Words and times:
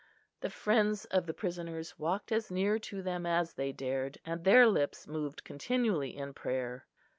The 0.39 0.49
friends 0.49 1.05
of 1.05 1.27
the 1.27 1.33
prisoners 1.35 1.99
walked 1.99 2.31
as 2.31 2.49
near 2.49 2.79
to 2.79 3.03
them 3.03 3.27
as 3.27 3.53
they 3.53 3.71
dared, 3.71 4.17
and 4.25 4.43
their 4.43 4.65
lips 4.65 5.05
moved 5.05 5.43
continually 5.43 6.17
in 6.17 6.33
prayer. 6.33 6.87